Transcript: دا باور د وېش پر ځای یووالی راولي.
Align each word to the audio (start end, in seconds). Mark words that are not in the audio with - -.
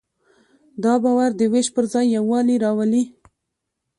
دا 0.83 0.93
باور 1.03 1.29
د 1.37 1.41
وېش 1.51 1.67
پر 1.75 1.85
ځای 1.93 2.05
یووالی 2.17 2.55
راولي. 2.63 3.03